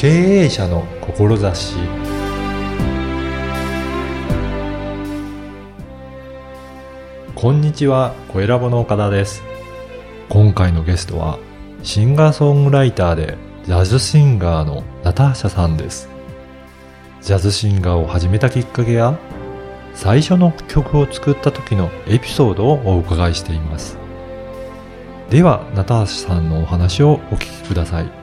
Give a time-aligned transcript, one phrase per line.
[0.00, 1.76] 経営者の志
[7.34, 9.42] こんにちは、小ラボの岡田です。
[10.30, 11.38] 今回のゲストは、
[11.82, 13.36] シンガーソングライターで
[13.66, 16.08] ジャズシンガーのナターシャさんです。
[17.20, 19.18] ジャズシンガーを始めたきっかけや、
[19.92, 23.98] 最初の曲を作った時のエピソードをお伺いしています。
[25.28, 28.19] では、ナターシャさんのお話をお聞きください。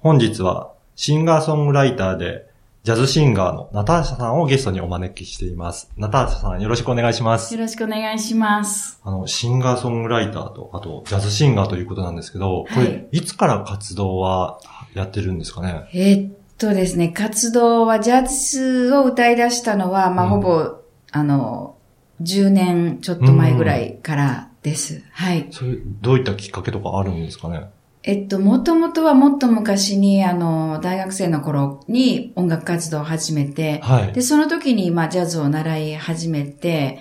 [0.00, 2.46] 本日はシンガーソングライターで
[2.84, 5.90] ジャズシンガーのナターシャさんをゲストにお招きしています。
[5.96, 7.52] ナターシャさんよろしくお願いします。
[7.54, 9.00] よろしくお願いします。
[9.04, 14.60] あの、シンガーソングライターと、あとジャズシンガーということなんですけど、これ、はいいつから活動は
[14.94, 15.88] やってるんですかね？
[15.92, 20.74] えーっとですね、活動はジャズを歌い出したのは、まあ、うんほぼ、
[21.12, 21.76] あの、
[22.22, 25.02] 10年ちょっと前ぐらいからです。
[25.12, 25.48] はい。
[25.50, 27.68] それ、どういったきっかけとかあるんですかね？
[28.08, 34.12] えっと、もともとはもっと昔に、あの、大学生の頃に音楽活動を始めて、はい。
[34.14, 37.00] で、その時に、まあ、ジャズを習い始めて、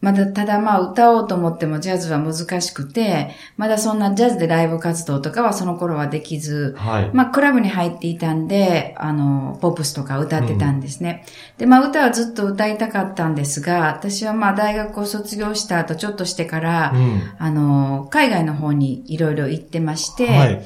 [0.00, 7.10] まだ、ただまあ、歌おうと思ってもジャズは難しくて、まだそんなジャズでライブ活動とかはその頃はできず、はい。
[7.14, 11.24] まあ、クラブに入っていたんで、あの、ポップスとか歌ってたんですね。
[11.56, 17.22] で、まあ、歌はずっと歌いたかったんですが、私はまあ、大学を卒業した後、ちょっとしてから、うん。
[17.38, 20.62] あの、海外の方にいろいろ行ってまして、はい。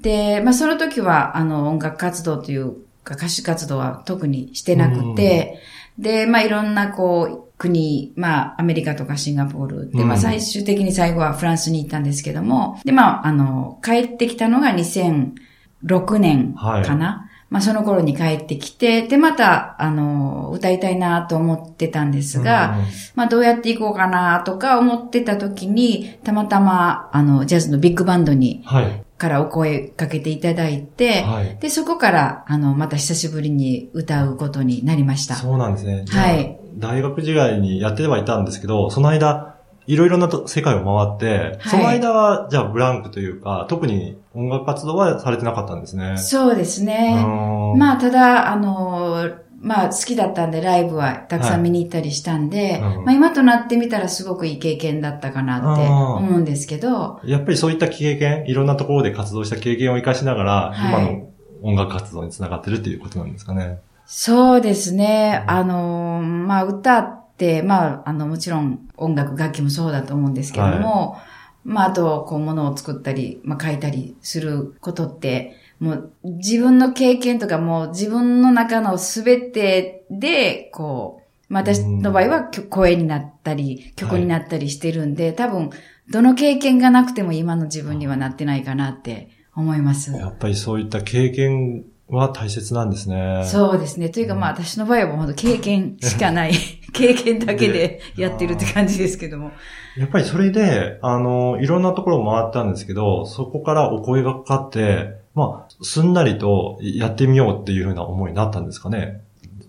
[0.00, 5.60] で、まあ、その時は、あの、音楽活動というか、歌手活動は特にしてなくて、
[5.98, 9.90] で、まあ、いろんな、こう、国、まあ、アメリカとかシンガポール。
[9.90, 10.08] で、うん。
[10.08, 17.30] まあ、最終的に最後はフランスに行ったんですけども、で、まあ、あの、帰ってきたのが2006年かな。
[17.50, 22.84] まあ、その頃に帰ってきて、で、また、あの、歌いたいなと思ってたんですが、うん。
[23.14, 29.03] まあどうやっていこうかなとか思ってた時に、たまたまあのジャズのビッグバンドに、はい。
[29.18, 31.56] からお声かけていただいて、はい。
[31.60, 35.34] で、そこからあのまた久しぶりに歌うことになりました。
[35.34, 36.04] そうなんですね。
[36.08, 36.58] はい。
[36.76, 39.54] 大学時代にやってはいたんですけど、その間、
[39.86, 46.16] いろいろなと世界を回って、はいその間は、じゃあブランクというか、特に音楽活動はされてなかったんですね。
[46.16, 47.14] そうですね。
[47.16, 49.30] あまあただ、あの、
[49.64, 53.04] まあ好きだったんでライブはたくさん見に行ったりしたんで、うん。
[53.04, 61.04] まあ今となってみたらすごくいい経験だったかなって思うんですけど、やっぱりそういった経験、いろんなところで活動した経験を活かしながら、はい。
[61.04, 61.28] 今の
[61.62, 63.80] 音楽活動につながってるっていうことなんですかね。
[64.04, 65.42] そうですね。
[65.44, 65.50] うん。
[65.50, 71.16] あの、まあ、歌って、まあ、あの、もちろん音楽、楽器もそうだと思うんですけども、
[71.64, 85.70] まあ、あと、こう、ものを作ったり、まあ、書いたりすることって、もう、自分の経験とかもう自分の中のすべてで、こう、まあ、私の場合は曲声になったり、曲になったりしてるんで、多分、
[86.10, 90.12] どの経験がなくても今の自分にはなってないかなって思います。
[90.12, 93.44] やっぱりそういった経験は大切なんですね。
[93.44, 94.08] そうですね。
[94.08, 96.52] というかまあ私の場合はもう本当経験しかない、
[96.92, 99.52] 経験だけで やってるって感じですけども。
[99.96, 109.24] やっぱりそれで、あの、いろんなところを回ったんですけど、そこからお声がかかって、まあ、すんなりとやってみようっていうふうな思いになったんですかね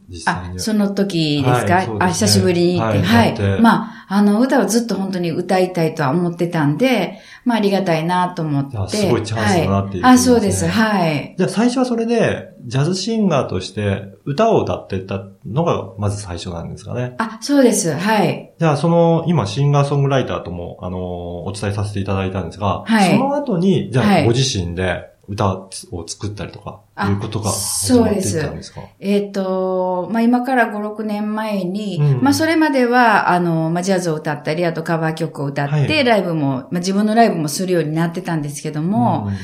[0.09, 0.55] 実際に、は。
[0.55, 2.99] あその時ですか、はいねあ、久しぶりに行って。
[2.99, 3.61] はいはい。
[3.61, 8.97] まあ、あの、歌をずっと本当に歌いたいとは思ってたんで、まあありがたいなと思って。
[8.97, 10.13] すごいチャンスだなっていうはい。
[10.13, 10.67] あ、そうです。
[10.67, 11.35] はい。
[11.37, 17.15] じゃあ最初はそれで、ジャズシンガーとして歌を歌ってたのがまず最初なんですかね。
[17.17, 17.93] あ、そうです。
[17.93, 18.53] はい。
[18.57, 25.69] じゃあその、今シンガーソングライターとも、あの、お伝えさせていただいたんですが、はいその後に、じゃはいあご自身で歌を
[26.07, 28.81] 作ったりとか、あいうことが始まっていったんですか？
[28.99, 36.03] えっ、と、まあ、今から5、6年前に、うんまあ、それまでは、あの、まあ、ジャズを歌ったり、あとカバー曲を歌って、はい。
[36.03, 39.35] ライブも、まあ、自分のライブもするようになってたんですけども、うん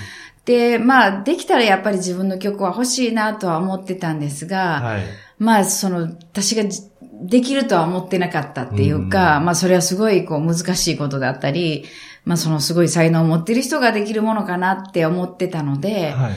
[0.46, 5.03] で、まあ、できたらやっぱり自分の曲は欲しいなとは思ってたんですが、はい。
[5.38, 6.81] まあ、その、私がじ
[7.24, 11.85] できるとは思ってなかったっていうか、まあ、それはすごい、こう、難しいことだったり、
[12.26, 16.34] まあ、そのすごい才能を持ってる人ができるものかなって思ってたので、はい。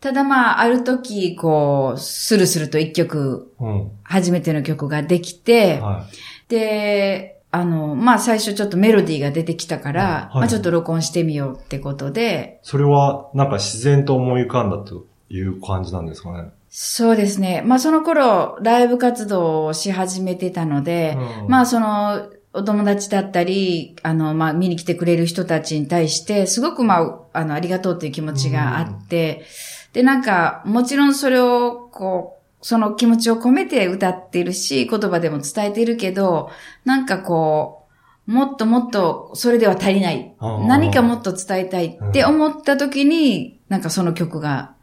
[0.00, 3.90] ただまあ、ある時、こう、スルスルと一曲、うん。
[4.04, 6.06] 初めての曲ができて、は
[6.48, 12.68] で、あの、まあ最初ちょっとメロディーが出てきたから、はいまあちょっと録音してみようってことで、い。
[12.68, 16.50] それは、なんか自然と思い浮かんだという感じなんですかね？
[16.70, 17.62] そうですね。
[17.64, 22.28] まあその頃、ライブ活動をし始めてたので、うんまあその、
[22.58, 29.44] お友達だったり、あの、まあ見に来てくれる人たちに対して、すごくまあ、あの、ありがとうという気持ちがあって、
[29.92, 36.50] で、なんか、もちろんそれを、こう、その気持ちを込めて歌ってるし、言葉でも伝えてるけど、
[36.84, 37.86] なんかこ
[38.26, 40.34] う、もっともっとそれでは足りない。
[40.40, 44.74] 何かもっと伝えたいって思った時に、なんかその曲が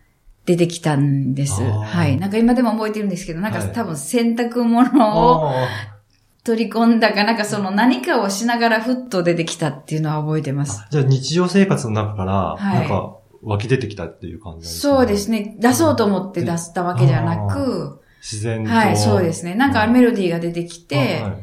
[0.46, 1.62] 出てきたんです。
[1.62, 2.18] はい。
[2.18, 5.52] なんか今でも覚えてるんですけど、なんか多分洗濯物を
[6.46, 10.86] 取り込んだか、なんかその何かをしながらふっと出てきたっていうのは覚えてます。
[10.92, 15.56] じゃあ日常生活の中から、なんか湧き出てきたっていう感じですか、ね、そうですね。
[15.60, 18.70] 出そうと思って出したわけじゃなく、自然と。
[18.70, 19.56] はい、そうですね。
[19.56, 21.36] なんかメロディーが出てきて、はい、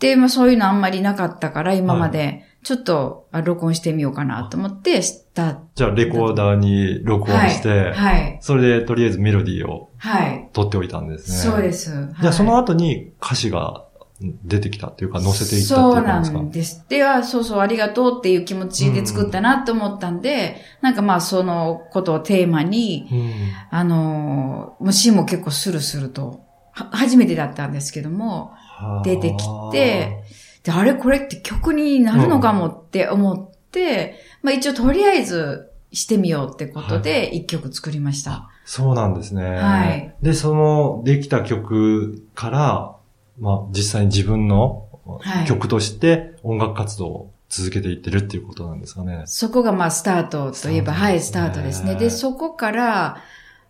[0.00, 5.60] で、まあそういうのあんまりなかったから、今まで、ちょっと、あ、録音してみようかなと思ってした。
[5.74, 7.92] じゃあ、レコーダーに録音して、はい。
[7.92, 10.48] はい、それで、とりあえずメロディーを、はい。
[10.52, 11.36] 取っておいたんですね。
[11.38, 11.90] そうです。
[11.92, 13.84] はい、じゃあ、その後に歌詞が
[14.44, 16.36] 出てきたっていうか、載せていったっていうかですか？
[16.36, 16.84] そうなんです。
[16.88, 23.32] では、そうそう、ありがとうっていう気持ちで作ったなと思ったんで、うん、なんかまあ、そのことをテーマに、うん、
[23.70, 28.52] あの、もう詩も結構スルスルと、初めてだったんですけども、
[29.04, 30.24] 出てきて、
[30.62, 38.40] で、あれこれって曲になるのかもって思って、うん、まあ一応とりあえずしてみようってことで一曲作りました、はい。
[38.64, 39.44] そうなんですね。
[39.44, 40.14] はい。
[40.22, 42.91] で、そのできた曲から、
[43.38, 44.88] まあ実際に自分の
[45.46, 49.22] 曲として音楽活動を続けていってるっていうことなんですかね。
[49.26, 51.96] そこがまあスタートといえば、ね、はい、スタートですね。
[51.96, 53.18] で、そこから、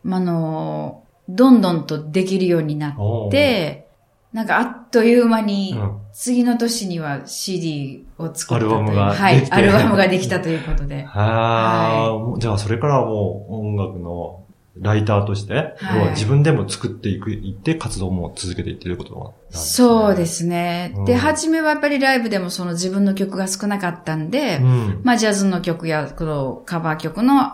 [0.05, 3.88] あの、どんどんとできるようになって、
[4.32, 5.76] なんかあっという間に、
[6.12, 8.76] 次の年には CD を作ったという。
[8.76, 11.03] アルバムがはい、アルバムができたということで。
[11.11, 14.42] はい、じゃあそれからはもう音楽の
[14.78, 20.94] ライターとして、はい、自分でも作っていく、いって活動も続けていってることなんです、ね、そうですね。
[20.96, 27.52] うん、で、初めはやっぱりライブでもその自分の曲が少なかったんで、うん、まあジャズの曲やこのカバー曲の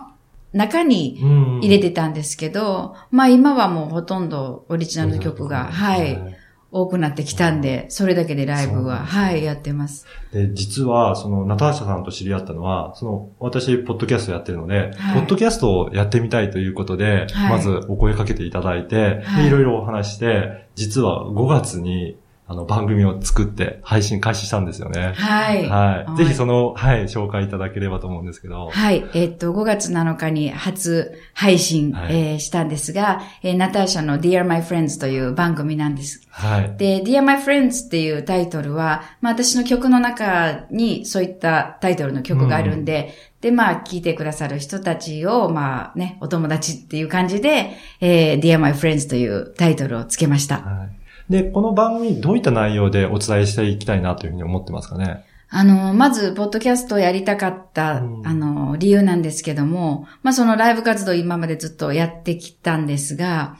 [0.53, 1.19] 中に
[1.61, 6.38] 入れてたんですけど、うん、まあ今はもうほとんどオリジナルの曲が、はい。
[6.71, 10.05] 多くなってきたんで、それだけでライブは、はい、やってます。
[10.31, 22.17] で、実は、その、ナターシャさんと知り合ったのは、その、私、ポッドキャストやってるので、はい、ポッドキャストをやってみたいということで、はい、まずお声かけていただいて、はい、で、いろいろお話して、実は5月に、
[22.49, 25.13] あの、番組を作って配信開始したんですよね。
[25.15, 25.69] はい。
[25.69, 26.17] はい。
[26.17, 28.69] ぜひその、はい、紹介いただければと思うんですけど。
[28.71, 29.05] はい。
[29.13, 36.27] えー、っと、5月7日に初配信、はい、えー、したんですが、えー、ナターシャの Dear My Friends という番組なんです。
[36.31, 36.75] はい。
[36.77, 43.13] で、Dear My Friends っていうタイトルは、まあ私の曲の中にそういったタイトルの曲があるんで、
[43.43, 50.61] うん、で、まあ、聞いてくださる人たちを、まあね、お友達っていう感じで、えー、Dear My Friends というタイトルをつけました。
[50.61, 50.99] はい
[51.29, 55.23] で、この番組どういった内容でお伝えしていきたいなというふうに思ってますかね？
[55.51, 63.57] あの、まず、ポッドキャストをやりたかった、うん、あの、理由なんですけども、まあ、そのライブ活動今までずっとやってきたんですが、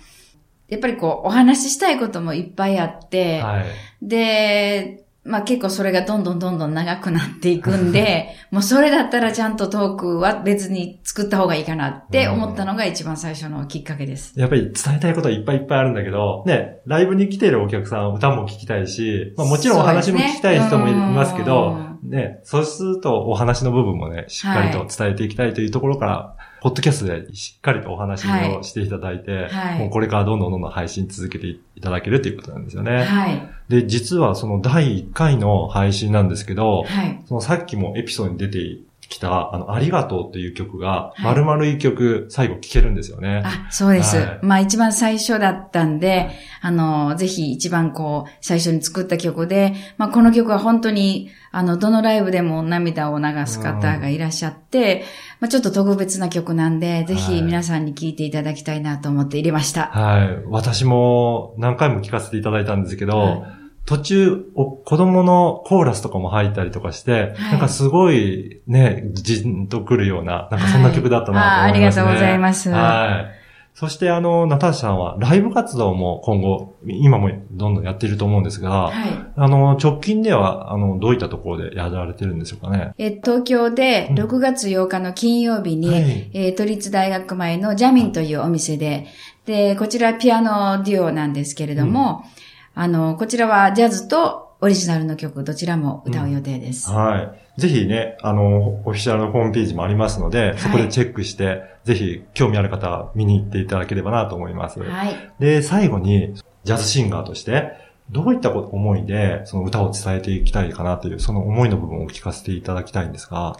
[0.67, 3.65] やっぱりこう、お話ししたいこともいっぱいあって、はい、
[4.03, 14.39] で、まあ結構それがどんどんどんどん長くなっていくんで、 もうそれだったらちゃんとトークは別に作った方がいいかなって思ったのが一番最初のきっかけです。
[14.39, 33.03] やっぱり伝えたいことはいっぱいいっぱいあるんだけど、ね、ライブに来ているお客さん歌も聞きたいし、まあもちろんお話も聞きたい人もいますけど、ね、ね、そうするとお話の部分もね、しっかりと伝えていきたいというところから、ポッドキャストでしっかりとお話をしていただいて、はい、もうこれからどんどんどんどん配信続けていただけるということなんですよね。
[33.03, 33.49] はい。
[33.69, 37.21] で、実はその第1回の配信なんですけど、はい。
[37.25, 43.41] そのさっきもエピソードに出てきた、あの、ありがとうっていう曲が、丸々一曲、最後聴けるんですよね。
[43.43, 44.17] あ、そうです。
[44.17, 46.29] はい、まあ一番最初だったんで、
[46.61, 55.03] あの、ぜひ一番こう、最初に作った曲で、まあこの曲は本当に、あの、どのライブでも涙を流す方がいらっしゃって、
[55.39, 59.87] まあちょっと特別な曲なんで、ぜひ皆さんに聴いていただきたいなと思って入れました。
[59.87, 60.43] はい。
[60.45, 71.63] 私も何回も聴かせていただいたんですけど、はい途中、子供のコーラスとかも入ったりとかして、はい、なんかすごいね、じんとくるような、なんかそんな曲だったなと思いますね、はい、あ。
[71.63, 72.69] ありがとうございます。
[72.69, 73.39] はい。
[73.79, 78.93] そしてあの、ナターシャさんはライブ活動も今後、今もどんどんやっていると思うんですが、はい、
[79.37, 82.93] あの、直近では、あの、どういったところでやられてるんでしょうかね？
[82.97, 89.07] え、東京で6月8日の金曜日に、うんはい、え都立大学前のジャミンというお店で、
[89.45, 92.38] で、こちらピアノデュオなんですけれども、うん
[92.75, 96.89] あの、こちらはジャズとオリジナルの曲、どちらも歌う予定です。
[96.89, 97.61] うん、はい。
[97.61, 104.79] ぜひね、あの、オフィシャルのホームページもありますので、そこでチェックして、はい、ぜひ興味ある方は見に行っていただければなと思います。
[104.81, 105.31] はい。
[105.39, 106.33] で、最後に、
[106.63, 107.71] ジャズシンガーとして、
[108.11, 113.55] どういった思いで、その歌を伝えていきたいかなという、その思いの部分を聞かせていただきたいんですが。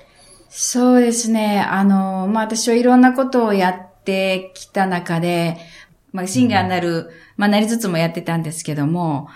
[0.49, 1.61] そうですね。
[1.61, 5.57] あの、まあ、私はいろんなことをやってきた中で、
[6.11, 9.29] まあ、シンガーになる、うん、まあ、なりつつもやってたんですけども、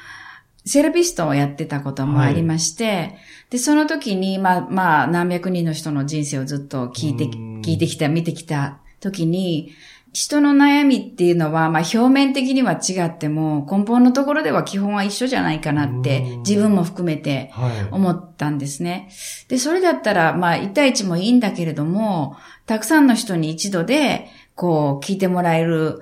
[0.66, 3.18] セラピストをやってたこともありまして、
[3.50, 9.74] で、その時に、まあ、まあ、何百人の人の人生をずっと聞いて、聞いてきた、見てきた時に、
[10.14, 17.52] 人の悩みっていうのは、まあ表面的には違っても、根本のところでは基本は一緒じゃないかなって、自分も含めて
[17.90, 19.10] 思ったんですね。
[19.48, 22.38] で、それだったら、まあ一対一もいいんだけれども、
[22.68, 26.02] たくさんの人に一度で、こう、聞いてもらえる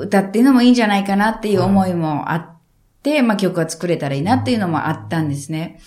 [0.00, 2.48] 歌っていうのもいいんじゃないかなっていう思いもあっ
[3.02, 5.80] て、まあ曲が作れたらいいなっていうのもあったんですね。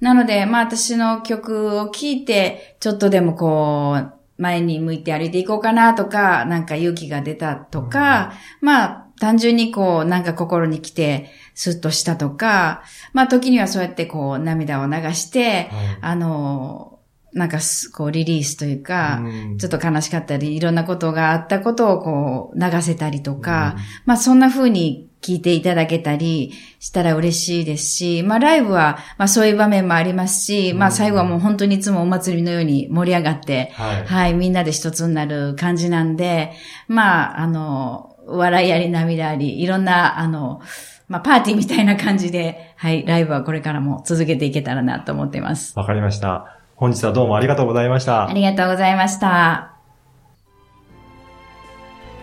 [0.00, 16.99] なので、まあ私の曲を聴いて、ちょっとでもこう、前に向いて歩いていこうかなとか、なんか勇気が出たとか、うん、まあ、単純にこう、なんか心に来て、スッとしたとか、まあ時にはそうやってこう、涙を流して、あの、
[17.32, 17.58] なんか
[17.94, 36.52] こうリリースというか、うん、ちょっと悲しかったり、いろんなことがあったことをこう流せたりとか、うん、まあそんな風に聞いていただけたりしたら嬉しいですし、まあライブは、まあそういう場面もありますし、うん、まあ最後はもう本当にいつもお祭りのように盛り上がって、はい、はい、みんなで一つになる感じなんで、
[36.88, 40.60] まああの、笑いあり涙あり、いろんな、あの、
[41.08, 45.78] まあパーティーみたいな感じで、はい、ライブはこれからも続けていけたらなと思っています。
[45.78, 46.59] わかりました。
[46.80, 48.26] 本日はどうもありがとうございました。
[48.26, 49.74] ありがとうございました。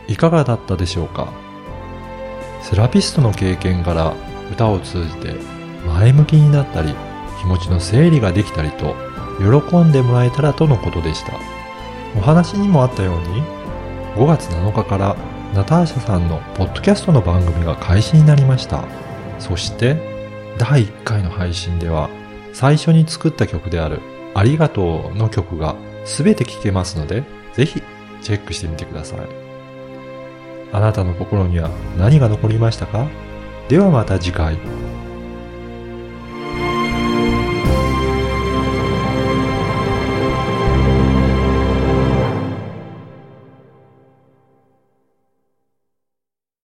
[0.07, 1.31] いかがだったでしょうか？
[2.63, 4.15] セラピストの経験から
[4.51, 5.35] 歌を通じて
[5.85, 6.95] 前向きになったり
[7.39, 8.95] 気持ちの整理ができたりと
[9.37, 11.33] 喜んでもらえたらとのことでした。
[12.17, 13.43] お話にもあったように
[14.15, 15.15] 5月7日から
[15.53, 18.83] ナターシャさんのポッドキャストの番組が開始になりました。
[19.37, 20.01] そして
[20.57, 22.09] 第1回の配信では
[22.53, 24.01] 最初に作った曲である
[24.37, 25.75] ありがとうの曲が
[26.05, 27.81] 全て聴けますのでぜひ
[28.21, 29.19] チェックしてみてください。
[30.71, 33.07] あなたの心には何が残りましたか？
[33.67, 34.57] ではまた次回。